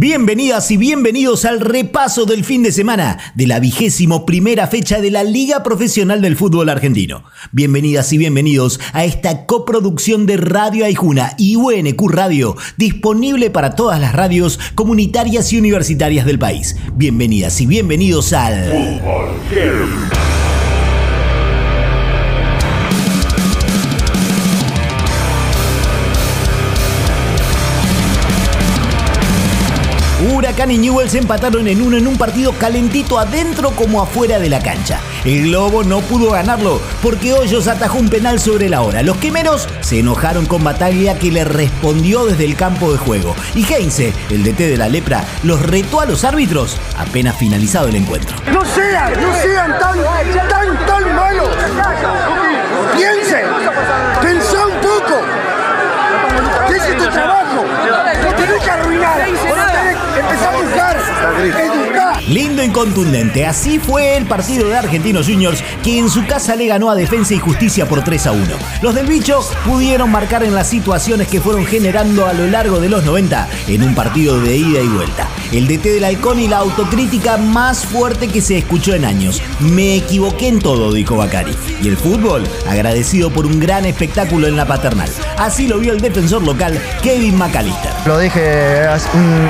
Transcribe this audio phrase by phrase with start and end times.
[0.00, 5.10] Bienvenidas y bienvenidos al repaso del fin de semana de la vigésimo primera fecha de
[5.10, 7.24] la Liga Profesional del Fútbol Argentino.
[7.50, 13.98] Bienvenidas y bienvenidos a esta coproducción de Radio Aijuna y UNQ Radio, disponible para todas
[13.98, 16.76] las radios comunitarias y universitarias del país.
[16.94, 20.37] Bienvenidas y bienvenidos al Fútbol
[30.38, 34.60] Huracán y Newell's empataron en uno en un partido calentito adentro como afuera de la
[34.60, 35.00] cancha.
[35.24, 39.02] El Globo no pudo ganarlo porque Hoyos atajó un penal sobre la hora.
[39.02, 43.34] Los quemeros se enojaron con Bataglia que le respondió desde el campo de juego.
[43.56, 47.96] Y Heinze, el DT de la lepra, los retó a los árbitros apenas finalizado el
[47.96, 48.36] encuentro.
[48.52, 49.98] No sean, no sean tan,
[50.48, 51.48] tan, tan malos.
[62.28, 66.66] Lindo y contundente, así fue el partido de Argentinos Juniors que en su casa le
[66.66, 68.44] ganó a Defensa y Justicia por 3 a 1.
[68.82, 72.90] Los del bicho pudieron marcar en las situaciones que fueron generando a lo largo de
[72.90, 75.26] los 90 en un partido de ida y vuelta.
[75.52, 79.42] El DT del halcón y la autocrítica más fuerte que se escuchó en años.
[79.60, 81.56] Me equivoqué en todo, dijo Bacari.
[81.82, 85.08] Y el fútbol, agradecido por un gran espectáculo en la paternal.
[85.38, 87.90] Así lo vio el defensor local, Kevin McAllister.
[88.06, 88.86] Lo dije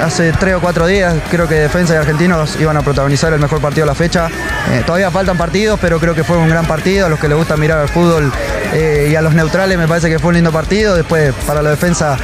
[0.02, 3.60] hace tres o cuatro días, creo que Defensa y Argentinos iban a protagonizar el mejor
[3.60, 4.28] partido de la fecha.
[4.72, 7.06] Eh, todavía faltan partidos, pero creo que fue un gran partido.
[7.06, 8.32] A los que les gusta mirar al fútbol
[8.72, 10.94] eh, y a los neutrales me parece que fue un lindo partido.
[10.94, 12.18] Después, para la defensa,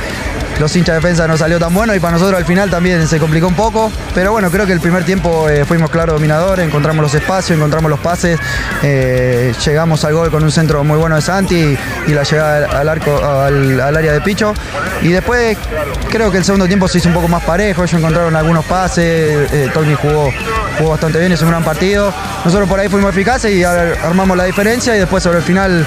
[0.59, 3.19] los hinchas de defensa no salió tan bueno y para nosotros al final también se
[3.19, 3.91] complicó un poco.
[4.15, 7.91] Pero bueno, creo que el primer tiempo eh, fuimos claros dominadores, encontramos los espacios, encontramos
[7.91, 8.39] los pases,
[8.83, 13.17] llegamos al gol con un centro muy bueno de Santi y, la llegada al arco
[13.25, 14.55] al, área de Picho.
[15.03, 15.59] Y después
[16.11, 19.73] creo que el segundo tiempo se hizo un poco más parejo, ellos encontraron algunos pases,
[19.73, 20.33] Tony jugó,
[20.79, 22.13] jugó bastante bien, es un gran partido.
[22.45, 25.87] Nosotros por ahí fuimos eficaces y armamos la diferencia y después sobre el final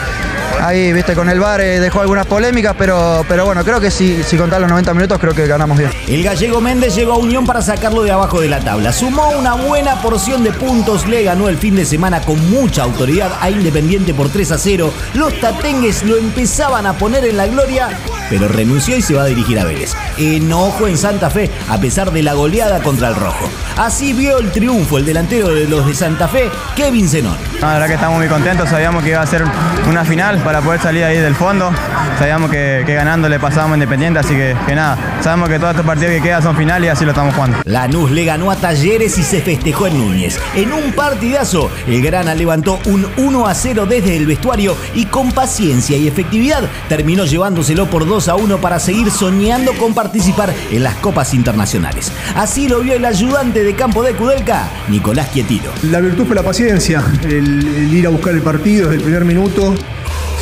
[0.61, 4.23] ahí, viste, con el bar eh, dejó algunas polémicas, pero, pero bueno, creo que si,
[4.23, 5.91] si contar los 90 minutos, creo que ganamos bien.
[6.07, 8.91] El gallego Méndez llegó a Unión para sacarlo de abajo de la tabla.
[8.91, 13.31] Sumó una buena porción de puntos, le ganó el fin de semana con mucha autoridad
[13.39, 14.93] a Independiente por 3 a 0.
[15.13, 17.89] Los tatengues lo empezaban a poner en la gloria,
[18.29, 19.93] pero renunció y se va a dirigir a Vélez.
[20.17, 23.49] Enojo en Santa Fe, a pesar de la goleada contra el Rojo.
[23.77, 27.37] Así vio el triunfo el delantero de los de Santa Fe, Kevin Zenón.
[27.61, 29.43] La verdad que estamos muy contentos, sabíamos que iba a ser
[29.87, 31.71] una final para poder salir ahí del fondo.
[32.17, 36.15] Sabíamos que, ganando le pasábamos Independiente, así que, que, nada, sabemos que todos estos partidos
[36.15, 37.59] que quedan son finales y así lo estamos jugando.
[37.65, 40.39] Lanús le ganó a Talleres y se festejó en Núñez.
[40.55, 45.31] En un partidazo, el Grana levantó un 1 a 0 desde el vestuario y con
[45.31, 50.83] paciencia y efectividad terminó llevándoselo por 2 a 1 para seguir soñando con participar en
[50.83, 52.11] las copas internacionales.
[52.35, 55.69] Así lo vio el ayudante de campo de Kudelka, Nicolás Quietino.
[55.83, 59.25] La virtud fue la paciencia, el, el ir a buscar el partido desde el primer
[59.25, 59.73] minuto,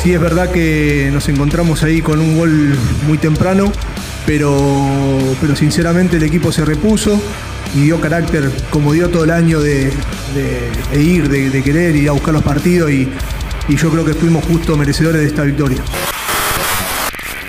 [0.06, 2.76] Sí es verdad que nos encontramos ahí con un gol
[3.08, 3.72] muy temprano,
[4.24, 4.56] pero,
[5.40, 7.20] pero sinceramente el equipo se repuso
[7.74, 9.90] y dio carácter como dio todo el año de,
[10.96, 13.08] ir, de, querer ir a buscar los partidos y,
[13.66, 15.82] y yo creo que fuimos justo merecedores de esta victoria.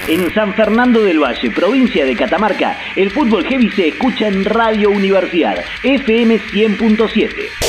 [0.08, 4.90] En San Fernando del Valle, provincia de Catamarca, el fútbol heavy se escucha en Radio
[4.90, 7.67] Universidad, FM 100.7.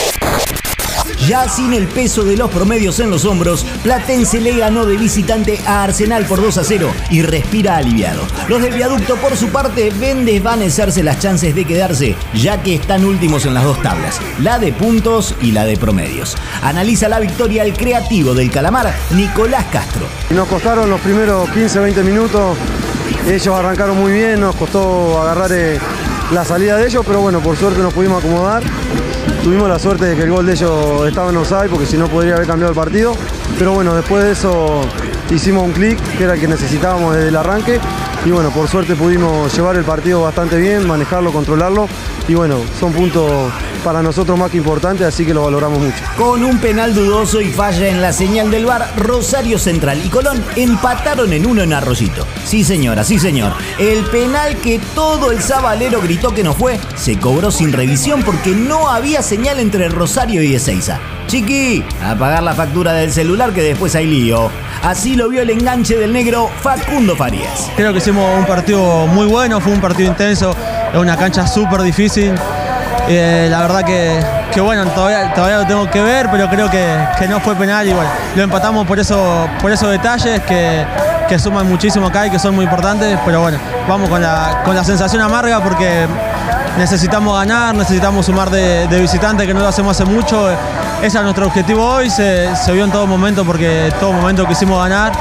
[1.27, 5.61] Ya sin el peso de los promedios en los hombros, Platense le ganó de visitante
[5.67, 8.23] a Arsenal por 2 a 0 y respira aliviado.
[8.49, 13.05] Los del viaducto, por su parte, ven desvanecerse las chances de quedarse, ya que están
[13.05, 16.37] últimos en las dos tablas, la de puntos y la de promedios.
[16.63, 20.07] Analiza la victoria el creativo del Calamar, Nicolás Castro.
[20.31, 22.57] Nos costaron los primeros 15-20 minutos,
[23.27, 25.79] ellos arrancaron muy bien, nos costó agarrar eh,
[26.33, 28.63] la salida de ellos, pero bueno, por suerte nos pudimos acomodar
[29.43, 32.09] Tuvimos la suerte de que el gol de ellos estaba en offside porque si no
[32.09, 33.15] podría haber cambiado el partido.
[33.59, 34.83] Pero bueno, después de eso
[35.31, 37.81] hicimos un clic que era el que necesitábamos desde el arranque.
[38.25, 41.89] Y bueno, por suerte pudimos llevar el partido bastante bien, manejarlo, controlarlo.
[42.27, 43.51] Y bueno, son puntos
[43.89, 45.97] para nosotros más que importantes, así que lo valoramos mucho.
[46.19, 50.45] Con un penal dudoso y falla en la señal del bar, Rosario Central y Colón
[50.57, 52.27] empataron en uno en Arroyito.
[52.45, 53.55] Sí señora, sí señor.
[53.79, 58.51] El penal que todo el sabalero gritó que no fue, se cobró sin revisión porque
[58.51, 61.01] no había señal entre Rosario y Ezeiza.
[61.27, 64.51] Chiqui, a pagar la factura del celular que después hay lío.
[64.83, 67.71] Así lo vio el enganche del negro Facundo Farías.
[67.75, 70.55] Creo que hicimos un partido muy bueno, fue un partido intenso,
[70.93, 72.35] es una cancha súper difícil.
[73.11, 77.41] Eh, la verdad que, bueno, todavía, todavía lo tengo que ver, pero creo que, no
[77.41, 82.27] fue penal y bueno, lo empatamos por, eso, por esos detalles que, suman muchísimo acá
[82.27, 83.59] y que son muy importantes, pero bueno,
[83.89, 86.07] vamos con la, con la sensación amarga porque
[86.77, 90.51] necesitamos ganar, necesitamos sumar de, de visitante, que no lo hacemos hace mucho.
[91.03, 94.83] Ese es nuestro objetivo hoy, se, se vio en todo momento porque todo momento quisimos
[94.83, 95.13] ganar.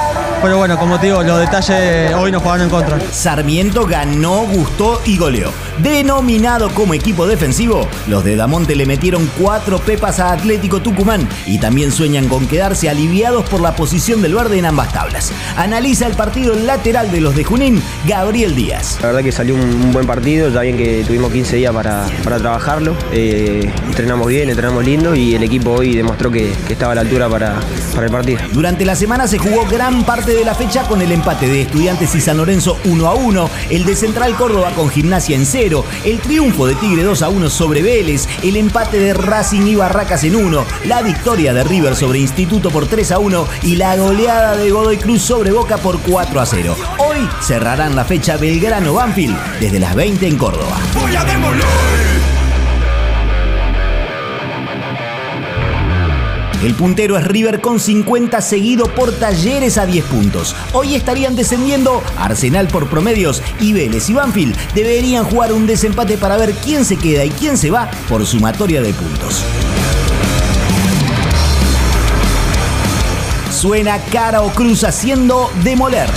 [0.42, 3.00] Pero bueno, como te digo, los detalles hoy nos jugaron en contra.
[3.12, 5.52] Sarmiento ganó, gustó y goleó.
[5.80, 11.60] Denominado como equipo defensivo, los de Damonte le metieron cuatro pepas a Atlético Tucumán y
[11.60, 15.32] también sueñan con quedarse aliviados por la posición del verde en ambas tablas.
[15.56, 18.98] Analiza el partido lateral de los de Junín, Gabriel Díaz.
[19.02, 22.06] La verdad que salió un, un buen partido, ya bien que tuvimos 15 días para,
[22.24, 22.96] para trabajarlo.
[23.12, 27.02] Eh, entrenamos bien, entrenamos lindo y el equipo hoy demostró que, que estaba a la
[27.02, 27.56] altura para,
[27.94, 28.40] para el partido.
[28.54, 32.14] Durante la semana se jugó gran parte de la fecha con el empate de Estudiantes
[32.16, 36.20] y San Lorenzo 1 a 1, el de Central Córdoba con Gimnasia en 0, el
[36.20, 40.36] triunfo de Tigre 2 a 1 sobre Vélez, el empate de Racing y Barracas en
[40.36, 44.70] 1, la victoria de River sobre Instituto por 3 a 1 y la goleada de
[44.70, 46.76] Godoy Cruz sobre Boca por 4 a 0.
[46.98, 50.78] Hoy cerrarán la fecha Belgrano Banfield desde las 20 en Córdoba.
[50.94, 52.37] Voy a demoler.
[56.64, 60.56] El puntero es River con 50 seguido por Talleres a 10 puntos.
[60.74, 66.36] Hoy estarían descendiendo Arsenal por promedios y Vélez y Banfield deberían jugar un desempate para
[66.38, 69.44] ver quién se queda y quién se va por sumatoria de puntos.
[73.52, 76.10] Suena cara o cruz haciendo demoler.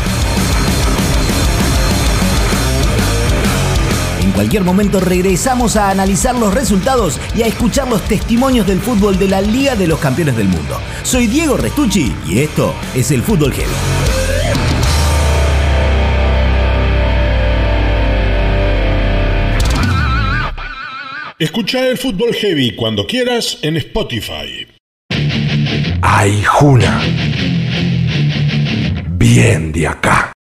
[4.40, 9.28] Cualquier momento regresamos a analizar los resultados y a escuchar los testimonios del fútbol de
[9.28, 10.80] la Liga de los Campeones del Mundo.
[11.02, 13.70] Soy Diego Restucci y esto es el Fútbol Heavy.
[21.38, 24.66] Escucha el Fútbol Heavy cuando quieras en Spotify.
[26.00, 26.98] Ay, Juna.
[29.06, 30.32] Bien de acá.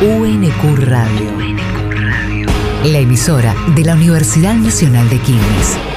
[0.00, 1.83] UNQ Radio.
[2.84, 5.93] La emisora de la Universidad Nacional de Quilmes.